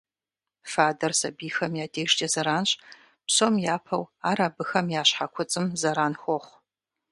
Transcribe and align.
Фадэр 0.71 1.11
сабийхэм 1.19 1.71
я 1.83 1.87
дежкӀэ 1.93 2.27
зэранщ, 2.33 2.69
псом 3.27 3.55
япэу 3.75 4.03
ар 4.29 4.39
абыхэм 4.47 4.87
я 5.01 5.03
щхьэ 5.09 5.27
куцӀым 5.33 5.65
зэран 5.81 6.13
хуохъу. 6.21 6.55